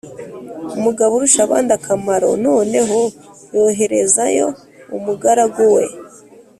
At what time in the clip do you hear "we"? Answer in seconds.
5.75-5.83